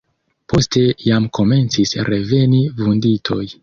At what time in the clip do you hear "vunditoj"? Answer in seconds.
2.85-3.45